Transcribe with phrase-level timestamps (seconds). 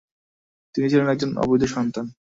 [0.75, 2.05] তিনি ছিলেন একজন অবৈধ সন্তান।